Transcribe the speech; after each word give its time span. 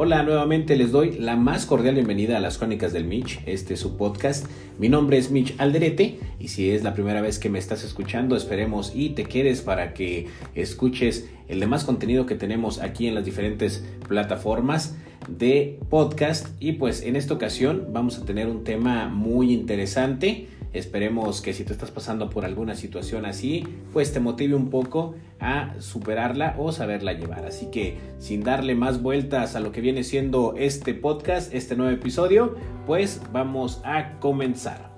Hola, 0.00 0.22
nuevamente 0.22 0.76
les 0.76 0.92
doy 0.92 1.18
la 1.18 1.34
más 1.34 1.66
cordial 1.66 1.96
bienvenida 1.96 2.36
a 2.36 2.40
las 2.40 2.56
Crónicas 2.56 2.92
del 2.92 3.02
Mitch, 3.02 3.40
este 3.46 3.74
es 3.74 3.80
su 3.80 3.96
podcast. 3.96 4.46
Mi 4.78 4.88
nombre 4.88 5.18
es 5.18 5.32
Mitch 5.32 5.56
Alderete 5.58 6.20
y 6.38 6.46
si 6.46 6.70
es 6.70 6.84
la 6.84 6.94
primera 6.94 7.20
vez 7.20 7.40
que 7.40 7.50
me 7.50 7.58
estás 7.58 7.82
escuchando, 7.82 8.36
esperemos 8.36 8.92
y 8.94 9.08
te 9.08 9.24
quedes 9.24 9.60
para 9.60 9.94
que 9.94 10.28
escuches 10.54 11.28
el 11.48 11.58
demás 11.58 11.82
contenido 11.82 12.26
que 12.26 12.36
tenemos 12.36 12.80
aquí 12.80 13.08
en 13.08 13.16
las 13.16 13.24
diferentes 13.24 13.84
plataformas 14.06 14.96
de 15.26 15.80
podcast. 15.90 16.46
Y 16.60 16.74
pues 16.74 17.02
en 17.02 17.16
esta 17.16 17.34
ocasión 17.34 17.88
vamos 17.92 18.18
a 18.18 18.24
tener 18.24 18.46
un 18.46 18.62
tema 18.62 19.08
muy 19.08 19.52
interesante 19.52 20.46
Esperemos 20.72 21.40
que 21.40 21.54
si 21.54 21.64
te 21.64 21.72
estás 21.72 21.90
pasando 21.90 22.28
por 22.28 22.44
alguna 22.44 22.74
situación 22.74 23.24
así, 23.24 23.64
pues 23.92 24.12
te 24.12 24.20
motive 24.20 24.54
un 24.54 24.68
poco 24.68 25.14
a 25.40 25.74
superarla 25.80 26.56
o 26.58 26.72
saberla 26.72 27.14
llevar. 27.14 27.46
Así 27.46 27.66
que 27.66 27.96
sin 28.18 28.42
darle 28.42 28.74
más 28.74 29.02
vueltas 29.02 29.56
a 29.56 29.60
lo 29.60 29.72
que 29.72 29.80
viene 29.80 30.04
siendo 30.04 30.54
este 30.58 30.92
podcast, 30.92 31.54
este 31.54 31.74
nuevo 31.74 31.92
episodio, 31.92 32.56
pues 32.86 33.22
vamos 33.32 33.80
a 33.84 34.18
comenzar. 34.20 34.88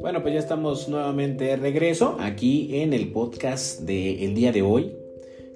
Bueno, 0.00 0.22
pues 0.22 0.34
ya 0.34 0.40
estamos 0.40 0.88
nuevamente 0.88 1.44
de 1.44 1.56
regreso 1.56 2.16
aquí 2.18 2.80
en 2.80 2.92
el 2.92 3.12
podcast 3.12 3.82
del 3.82 4.34
día 4.34 4.52
de 4.52 4.62
hoy 4.62 5.01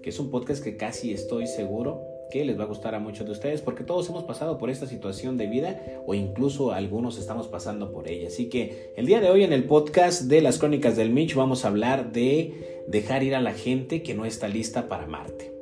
que 0.06 0.10
es 0.10 0.20
un 0.20 0.30
podcast 0.30 0.62
que 0.62 0.76
casi 0.76 1.12
estoy 1.12 1.48
seguro 1.48 2.00
que 2.30 2.44
les 2.44 2.56
va 2.56 2.62
a 2.62 2.68
gustar 2.68 2.94
a 2.94 3.00
muchos 3.00 3.26
de 3.26 3.32
ustedes 3.32 3.60
porque 3.60 3.82
todos 3.82 4.08
hemos 4.08 4.22
pasado 4.22 4.56
por 4.56 4.70
esta 4.70 4.86
situación 4.86 5.36
de 5.36 5.48
vida 5.48 5.82
o 6.06 6.14
incluso 6.14 6.70
algunos 6.70 7.18
estamos 7.18 7.48
pasando 7.48 7.90
por 7.90 8.06
ella. 8.06 8.28
Así 8.28 8.48
que 8.48 8.92
el 8.96 9.06
día 9.06 9.20
de 9.20 9.30
hoy 9.30 9.42
en 9.42 9.52
el 9.52 9.64
podcast 9.64 10.22
de 10.22 10.42
las 10.42 10.58
crónicas 10.60 10.94
del 10.94 11.10
Mitch 11.10 11.34
vamos 11.34 11.64
a 11.64 11.68
hablar 11.68 12.12
de 12.12 12.84
dejar 12.86 13.24
ir 13.24 13.34
a 13.34 13.40
la 13.40 13.52
gente 13.52 14.04
que 14.04 14.14
no 14.14 14.26
está 14.26 14.46
lista 14.46 14.88
para 14.88 15.06
amarte. 15.06 15.52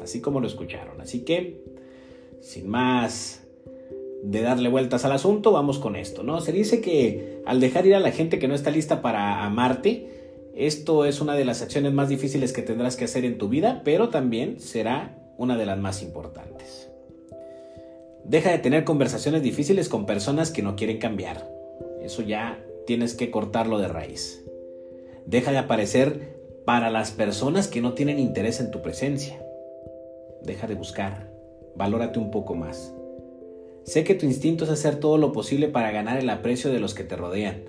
Así 0.00 0.20
como 0.20 0.38
lo 0.38 0.46
escucharon. 0.46 1.00
Así 1.00 1.24
que, 1.24 1.64
sin 2.38 2.68
más 2.68 3.42
de 4.22 4.40
darle 4.40 4.68
vueltas 4.68 5.04
al 5.04 5.10
asunto, 5.10 5.50
vamos 5.50 5.80
con 5.80 5.96
esto, 5.96 6.22
¿no? 6.22 6.40
Se 6.40 6.52
dice 6.52 6.80
que 6.80 7.42
al 7.44 7.58
dejar 7.58 7.88
ir 7.88 7.96
a 7.96 8.00
la 8.00 8.12
gente 8.12 8.38
que 8.38 8.46
no 8.46 8.54
está 8.54 8.70
lista 8.70 9.02
para 9.02 9.44
amarte, 9.44 10.23
esto 10.56 11.04
es 11.04 11.20
una 11.20 11.34
de 11.34 11.44
las 11.44 11.62
acciones 11.62 11.92
más 11.92 12.08
difíciles 12.08 12.52
que 12.52 12.62
tendrás 12.62 12.96
que 12.96 13.04
hacer 13.04 13.24
en 13.24 13.38
tu 13.38 13.48
vida, 13.48 13.82
pero 13.84 14.08
también 14.08 14.60
será 14.60 15.18
una 15.36 15.56
de 15.56 15.66
las 15.66 15.78
más 15.78 16.02
importantes. 16.02 16.88
Deja 18.24 18.50
de 18.50 18.58
tener 18.58 18.84
conversaciones 18.84 19.42
difíciles 19.42 19.88
con 19.88 20.06
personas 20.06 20.50
que 20.50 20.62
no 20.62 20.76
quieren 20.76 20.98
cambiar. 20.98 21.50
Eso 22.02 22.22
ya 22.22 22.64
tienes 22.86 23.14
que 23.14 23.30
cortarlo 23.30 23.78
de 23.78 23.88
raíz. 23.88 24.44
Deja 25.26 25.50
de 25.50 25.58
aparecer 25.58 26.36
para 26.64 26.88
las 26.88 27.10
personas 27.10 27.66
que 27.66 27.80
no 27.80 27.94
tienen 27.94 28.18
interés 28.18 28.60
en 28.60 28.70
tu 28.70 28.80
presencia. 28.80 29.44
Deja 30.42 30.66
de 30.66 30.74
buscar. 30.74 31.30
Valórate 31.74 32.18
un 32.18 32.30
poco 32.30 32.54
más. 32.54 32.94
Sé 33.82 34.04
que 34.04 34.14
tu 34.14 34.24
instinto 34.24 34.64
es 34.64 34.70
hacer 34.70 34.96
todo 34.96 35.18
lo 35.18 35.32
posible 35.32 35.68
para 35.68 35.90
ganar 35.90 36.16
el 36.18 36.30
aprecio 36.30 36.70
de 36.70 36.80
los 36.80 36.94
que 36.94 37.04
te 37.04 37.16
rodean, 37.16 37.64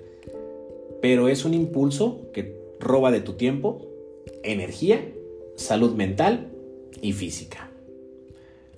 pero 1.02 1.28
es 1.28 1.44
un 1.44 1.52
impulso 1.52 2.30
que 2.32 2.65
roba 2.80 3.10
de 3.10 3.20
tu 3.20 3.34
tiempo, 3.34 3.82
energía, 4.42 5.12
salud 5.56 5.94
mental 5.94 6.48
y 7.00 7.12
física. 7.12 7.70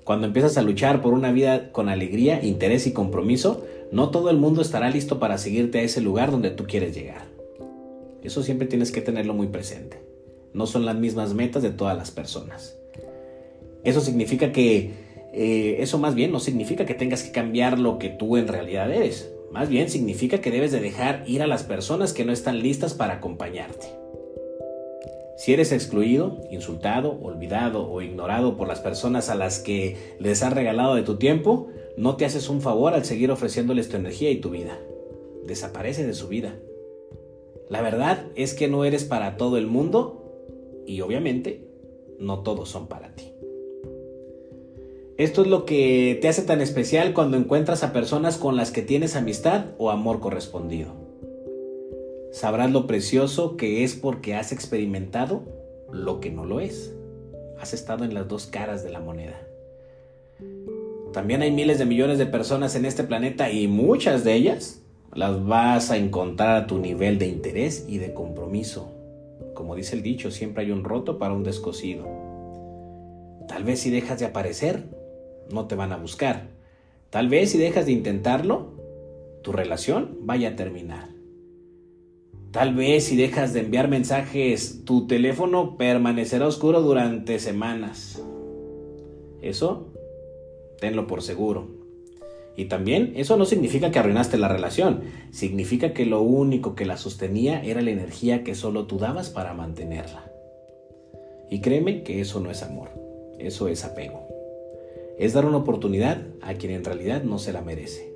Cuando 0.05 0.27
empiezas 0.27 0.57
a 0.57 0.63
luchar 0.63 1.03
por 1.03 1.13
una 1.13 1.33
vida 1.33 1.71
con 1.71 1.89
alegría, 1.89 2.43
interés 2.43 2.87
y 2.87 2.93
compromiso, 2.93 3.67
no 3.93 4.11
todo 4.11 4.31
el 4.31 4.39
mundo 4.39 4.63
estará 4.63 4.89
listo 4.91 5.19
para 5.19 5.39
seguirte 5.39 5.81
a 5.81 5.83
ese 5.83 6.01
lugar 6.01 6.31
donde 6.31 6.51
tú 6.51 6.65
quieres 6.67 6.95
llegar. 6.95 7.27
Eso 8.23 8.43
siempre 8.43 8.67
tienes 8.67 8.91
que 8.91 9.01
tenerlo 9.01 9.35
muy 9.35 9.48
presente. 9.48 9.98
No 10.55 10.67
son 10.67 10.87
las 10.87 10.97
mismas 10.97 11.35
metas 11.35 11.63
de 11.63 11.70
todas 11.70 11.97
las 11.97 12.11
personas. 12.11 12.79
Eso 13.85 14.01
significa 14.01 14.51
que, 14.51 14.92
eh, 15.33 15.77
eso 15.81 15.98
más 15.98 16.14
bien 16.14 16.33
no 16.33 16.41
significa 16.41 16.87
que 16.87 16.95
tengas 16.95 17.23
que 17.23 17.31
cambiar 17.31 17.79
lo 17.79 17.98
que 17.98 18.08
tú 18.08 18.37
en 18.37 18.48
realidad 18.48 18.92
eres. 18.92 19.31
Más 19.51 19.69
bien 19.69 19.89
significa 19.89 20.41
que 20.41 20.51
debes 20.51 20.73
de 20.73 20.81
dejar 20.81 21.25
ir 21.27 21.42
a 21.42 21.47
las 21.47 21.63
personas 21.63 22.13
que 22.13 22.25
no 22.25 22.33
están 22.33 22.61
listas 22.61 22.95
para 22.95 23.14
acompañarte. 23.14 23.86
Si 25.39 25.53
eres 25.53 25.70
excluido, 25.70 26.41
insultado, 26.51 27.19
olvidado 27.23 27.89
o 27.89 28.03
ignorado 28.03 28.57
por 28.57 28.67
las 28.67 28.81
personas 28.81 29.31
a 29.31 29.37
las 29.37 29.61
que 29.61 29.97
les 30.19 30.42
has 30.42 30.53
regalado 30.53 30.97
de 30.97 31.03
tu 31.03 31.17
tiempo, 31.17 31.69
no 31.97 32.17
te 32.17 32.25
haces 32.25 32.48
un 32.48 32.61
favor 32.61 32.92
al 32.92 33.05
seguir 33.05 33.31
ofreciéndoles 33.31 33.89
tu 33.89 33.97
energía 33.97 34.31
y 34.31 34.41
tu 34.41 34.51
vida. 34.51 34.79
Desaparece 35.47 36.07
de 36.07 36.14
su 36.14 36.29
vida. 36.29 36.57
La 37.69 37.83
verdad 37.83 38.27
es 38.35 38.53
que 38.53 38.67
no 38.67 38.85
eres 38.85 39.05
para 39.05 39.37
todo 39.37 39.58
el 39.58 39.67
mundo 39.67 40.83
y 40.87 41.03
obviamente 41.03 41.69
no 42.19 42.42
todos 42.42 42.69
son 42.69 42.89
para 42.89 43.14
ti. 43.14 43.33
Esto 45.18 45.42
es 45.42 45.48
lo 45.48 45.64
que 45.64 46.17
te 46.23 46.29
hace 46.29 46.42
tan 46.42 46.61
especial 46.61 47.12
cuando 47.12 47.36
encuentras 47.36 47.83
a 47.83 47.92
personas 47.92 48.36
con 48.36 48.56
las 48.56 48.70
que 48.70 48.83
tienes 48.83 49.17
amistad 49.17 49.64
o 49.77 49.90
amor 49.90 50.20
correspondido. 50.20 50.92
Sabrás 52.30 52.70
lo 52.70 52.86
precioso 52.86 53.57
que 53.57 53.83
es 53.83 53.96
porque 53.96 54.36
has 54.36 54.52
experimentado 54.52 55.42
lo 55.90 56.20
que 56.20 56.30
no 56.30 56.45
lo 56.45 56.61
es. 56.61 56.95
Has 57.58 57.74
estado 57.74 58.05
en 58.05 58.14
las 58.14 58.28
dos 58.28 58.46
caras 58.46 58.84
de 58.84 58.90
la 58.90 59.01
moneda. 59.01 59.45
También 61.12 61.42
hay 61.42 61.51
miles 61.51 61.80
de 61.80 61.86
millones 61.86 62.18
de 62.18 62.27
personas 62.27 62.77
en 62.77 62.84
este 62.84 63.02
planeta 63.02 63.51
y 63.51 63.67
muchas 63.67 64.23
de 64.23 64.34
ellas 64.34 64.83
las 65.12 65.45
vas 65.45 65.90
a 65.90 65.96
encontrar 65.96 66.62
a 66.62 66.67
tu 66.68 66.78
nivel 66.78 67.18
de 67.18 67.27
interés 67.27 67.86
y 67.89 67.98
de 67.98 68.14
compromiso. 68.14 68.92
Como 69.55 69.74
dice 69.74 69.96
el 69.96 70.05
dicho, 70.05 70.30
siempre 70.30 70.62
hay 70.62 70.70
un 70.70 70.84
roto 70.84 71.18
para 71.18 71.34
un 71.34 71.42
descosido. 71.42 72.07
Tal 73.48 73.64
vez 73.64 73.80
si 73.80 73.90
dejas 73.90 74.20
de 74.20 74.27
aparecer, 74.27 74.98
no 75.51 75.67
te 75.67 75.75
van 75.75 75.92
a 75.92 75.97
buscar. 75.97 76.48
Tal 77.11 77.29
vez 77.29 77.51
si 77.51 77.59
dejas 77.59 77.86
de 77.86 77.92
intentarlo, 77.92 78.73
tu 79.42 79.53
relación 79.53 80.19
vaya 80.20 80.51
a 80.51 80.57
terminar. 80.57 81.09
Tal 82.51 82.75
vez 82.75 83.05
si 83.05 83.17
dejas 83.17 83.53
de 83.53 83.61
enviar 83.61 83.89
mensajes, 83.89 84.85
tu 84.85 85.07
teléfono 85.07 85.77
permanecerá 85.77 86.47
oscuro 86.47 86.81
durante 86.83 87.39
semanas. 87.39 88.23
Eso, 89.42 89.92
tenlo 90.81 91.07
por 91.07 91.23
seguro. 91.23 91.69
Y 92.57 92.64
también 92.64 93.13
eso 93.17 93.37
no 93.37 93.45
significa 93.45 93.91
que 93.91 94.01
arruinaste 94.01 94.37
la 94.37 94.48
relación, 94.48 95.03
significa 95.31 95.92
que 95.92 96.07
lo 96.07 96.23
único 96.23 96.75
que 96.75 96.87
la 96.87 96.97
sostenía 96.97 97.63
era 97.63 97.81
la 97.83 97.91
energía 97.91 98.42
que 98.42 98.55
solo 98.55 98.87
tú 98.87 98.98
dabas 98.98 99.31
para 99.31 99.55
mantenerla. 99.55 100.31
Y 101.51 101.61
créeme 101.61 102.03
que 102.03 102.20
eso 102.20 102.41
no 102.41 102.51
es 102.51 102.63
amor, 102.63 102.91
eso 103.39 103.69
es 103.69 103.85
apego 103.85 104.38
es 105.18 105.33
dar 105.33 105.45
una 105.45 105.58
oportunidad 105.58 106.27
a 106.40 106.55
quien 106.55 106.73
en 106.73 106.84
realidad 106.84 107.23
no 107.24 107.39
se 107.39 107.52
la 107.52 107.62
merece, 107.62 108.12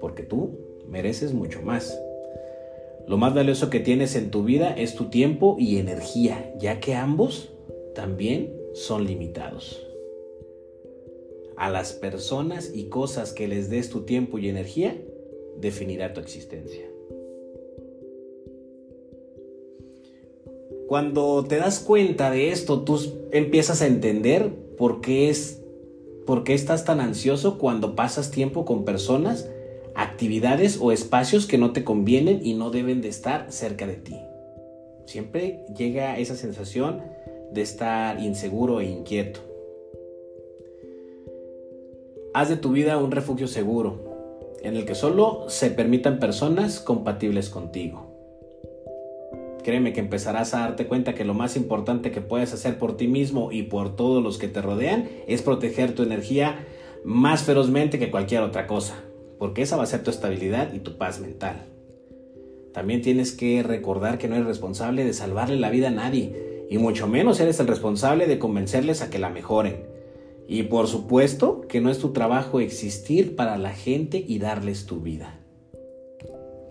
porque 0.00 0.22
tú 0.22 0.58
mereces 0.88 1.32
mucho 1.32 1.62
más. 1.62 1.98
Lo 3.06 3.16
más 3.16 3.34
valioso 3.34 3.70
que 3.70 3.80
tienes 3.80 4.16
en 4.16 4.30
tu 4.30 4.44
vida 4.44 4.72
es 4.72 4.94
tu 4.94 5.10
tiempo 5.10 5.56
y 5.58 5.78
energía, 5.78 6.52
ya 6.58 6.80
que 6.80 6.94
ambos 6.94 7.52
también 7.94 8.52
son 8.74 9.06
limitados. 9.06 9.86
A 11.56 11.70
las 11.70 11.92
personas 11.92 12.72
y 12.74 12.84
cosas 12.84 13.32
que 13.32 13.46
les 13.46 13.70
des 13.70 13.90
tu 13.90 14.02
tiempo 14.02 14.38
y 14.38 14.48
energía, 14.48 14.96
definirá 15.58 16.12
tu 16.12 16.20
existencia. 16.20 16.86
Cuando 20.88 21.44
te 21.44 21.56
das 21.56 21.78
cuenta 21.78 22.32
de 22.32 22.50
esto, 22.50 22.82
tú 22.82 22.98
empiezas 23.30 23.82
a 23.82 23.86
entender 23.86 24.50
por 24.76 25.00
qué 25.00 25.28
es 25.28 25.59
¿Por 26.30 26.44
qué 26.44 26.54
estás 26.54 26.84
tan 26.84 27.00
ansioso 27.00 27.58
cuando 27.58 27.96
pasas 27.96 28.30
tiempo 28.30 28.64
con 28.64 28.84
personas, 28.84 29.50
actividades 29.96 30.78
o 30.80 30.92
espacios 30.92 31.44
que 31.44 31.58
no 31.58 31.72
te 31.72 31.82
convienen 31.82 32.38
y 32.46 32.54
no 32.54 32.70
deben 32.70 33.00
de 33.00 33.08
estar 33.08 33.50
cerca 33.50 33.84
de 33.84 33.94
ti? 33.94 34.14
Siempre 35.06 35.66
llega 35.76 36.20
esa 36.20 36.36
sensación 36.36 37.02
de 37.50 37.62
estar 37.62 38.20
inseguro 38.22 38.80
e 38.80 38.84
inquieto. 38.84 39.40
Haz 42.32 42.48
de 42.48 42.56
tu 42.56 42.70
vida 42.70 42.96
un 42.98 43.10
refugio 43.10 43.48
seguro, 43.48 44.54
en 44.62 44.76
el 44.76 44.84
que 44.84 44.94
solo 44.94 45.46
se 45.48 45.72
permitan 45.72 46.20
personas 46.20 46.78
compatibles 46.78 47.50
contigo. 47.50 48.09
Créeme 49.62 49.92
que 49.92 50.00
empezarás 50.00 50.54
a 50.54 50.60
darte 50.60 50.86
cuenta 50.86 51.14
que 51.14 51.24
lo 51.24 51.34
más 51.34 51.56
importante 51.56 52.10
que 52.10 52.20
puedes 52.20 52.52
hacer 52.52 52.78
por 52.78 52.96
ti 52.96 53.08
mismo 53.08 53.52
y 53.52 53.64
por 53.64 53.94
todos 53.94 54.22
los 54.22 54.38
que 54.38 54.48
te 54.48 54.62
rodean 54.62 55.08
es 55.26 55.42
proteger 55.42 55.94
tu 55.94 56.02
energía 56.02 56.66
más 57.04 57.42
ferozmente 57.42 57.98
que 57.98 58.10
cualquier 58.10 58.42
otra 58.42 58.66
cosa, 58.66 59.02
porque 59.38 59.62
esa 59.62 59.76
va 59.76 59.84
a 59.84 59.86
ser 59.86 60.02
tu 60.02 60.10
estabilidad 60.10 60.72
y 60.72 60.80
tu 60.80 60.96
paz 60.96 61.20
mental. 61.20 61.66
También 62.72 63.02
tienes 63.02 63.32
que 63.32 63.62
recordar 63.62 64.18
que 64.18 64.28
no 64.28 64.36
eres 64.36 64.46
responsable 64.46 65.04
de 65.04 65.12
salvarle 65.12 65.56
la 65.56 65.70
vida 65.70 65.88
a 65.88 65.92
nadie, 65.92 66.66
y 66.70 66.78
mucho 66.78 67.08
menos 67.08 67.40
eres 67.40 67.58
el 67.58 67.66
responsable 67.66 68.26
de 68.26 68.38
convencerles 68.38 69.02
a 69.02 69.10
que 69.10 69.18
la 69.18 69.28
mejoren. 69.28 69.88
Y 70.46 70.64
por 70.64 70.86
supuesto 70.86 71.62
que 71.62 71.80
no 71.80 71.90
es 71.90 71.98
tu 71.98 72.12
trabajo 72.12 72.60
existir 72.60 73.34
para 73.34 73.58
la 73.58 73.72
gente 73.72 74.24
y 74.26 74.38
darles 74.38 74.86
tu 74.86 75.00
vida. 75.00 75.39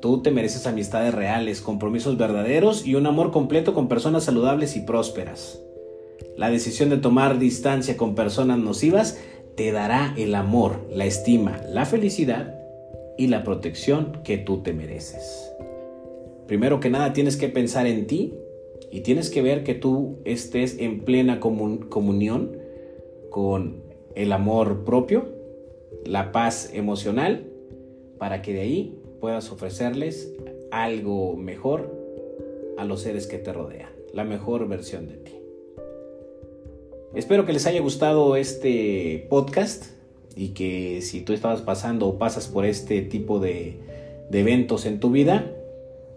Tú 0.02 0.22
te 0.22 0.32
mereces 0.32 0.66
amistades 0.66 1.14
reales, 1.14 1.62
compromisos 1.62 2.18
verdaderos 2.18 2.88
y 2.88 2.96
un 2.96 3.06
amor 3.06 3.32
completo 3.32 3.74
con 3.74 3.90
personas 3.90 4.24
saludables 4.24 4.78
y 4.78 4.82
prósperas. 4.82 5.62
La 6.38 6.50
decisión 6.50 6.90
de 6.90 6.98
tomar 6.98 7.38
distancia 7.38 7.98
con 7.98 8.16
personas 8.16 8.60
nocivas 8.60 9.20
te 9.56 9.74
dará 9.74 10.14
el 10.18 10.36
amor, 10.36 10.88
la 10.90 11.06
estima, 11.06 11.60
la 11.70 11.86
felicidad 11.86 12.56
y 13.18 13.28
la 13.28 13.44
protección 13.44 14.22
que 14.24 14.38
tú 14.38 14.62
te 14.64 14.72
mereces. 14.72 15.52
Primero 16.48 16.80
que 16.80 16.90
nada 16.90 17.12
tienes 17.12 17.36
que 17.36 17.50
pensar 17.50 17.86
en 17.86 18.08
ti 18.08 18.34
y 18.92 19.02
tienes 19.02 19.30
que 19.30 19.42
ver 19.42 19.64
que 19.66 19.76
tú 19.76 20.20
estés 20.24 20.80
en 20.80 21.02
plena 21.02 21.42
comunión 21.42 22.58
con 23.30 23.84
el 24.16 24.32
amor 24.32 24.86
propio, 24.86 25.28
la 26.06 26.32
paz 26.32 26.72
emocional, 26.74 27.46
para 28.18 28.42
que 28.42 28.54
de 28.54 28.62
ahí 28.62 28.99
puedas 29.20 29.52
ofrecerles 29.52 30.34
algo 30.72 31.36
mejor 31.36 31.96
a 32.78 32.86
los 32.86 33.02
seres 33.02 33.28
que 33.28 33.38
te 33.38 33.54
rodean, 33.54 33.90
la 34.14 34.24
mejor 34.24 34.68
versión 34.68 35.08
de 35.08 35.18
ti. 35.18 35.34
Espero 37.14 37.46
que 37.46 37.54
les 37.54 37.66
haya 37.66 37.82
gustado 37.82 38.36
este 38.36 39.26
podcast 39.30 39.86
y 40.36 40.50
que 40.50 41.02
si 41.02 41.22
tú 41.22 41.34
estabas 41.34 41.62
pasando 41.62 42.08
o 42.08 42.18
pasas 42.18 42.48
por 42.48 42.66
este 42.66 43.02
tipo 43.02 43.40
de, 43.40 43.80
eventos 44.32 44.86
en 44.86 45.00
tu 45.00 45.10
vida, 45.10 45.52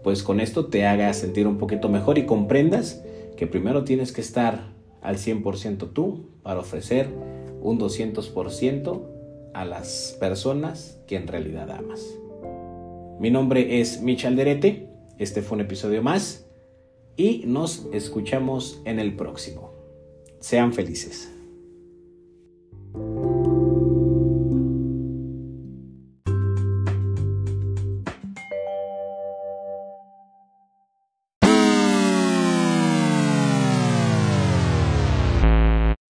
pues 0.03 0.21
con 0.21 0.39
esto 0.39 0.67
te 0.67 0.85
haga 0.85 1.11
sentir 1.13 1.47
un 1.47 1.57
poquito 1.57 1.89
mejor 1.89 2.17
y 2.17 2.25
comprendas 2.25 3.03
que 3.35 3.47
primero 3.47 3.83
tienes 3.83 4.11
que 4.11 4.21
estar 4.21 4.71
al 5.01 5.17
100% 5.17 5.91
tú 5.93 6.27
para 6.43 6.59
ofrecer 6.59 7.09
un 7.61 7.79
200% 7.79 9.01
a 9.53 9.65
las 9.65 10.15
personas 10.19 10.99
que 11.07 11.15
en 11.15 11.27
realidad 11.27 11.71
amas. 11.71 12.17
Mi 13.19 13.31
nombre 13.31 13.79
es 13.79 14.01
Michal 14.01 14.35
Derete, 14.35 14.89
este 15.17 15.41
fue 15.41 15.55
un 15.55 15.61
episodio 15.61 16.01
más 16.01 16.45
y 17.15 17.43
nos 17.45 17.87
escuchamos 17.93 18.81
en 18.85 18.99
el 18.99 19.15
próximo. 19.15 19.71
Sean 20.39 20.73
felices. 20.73 21.32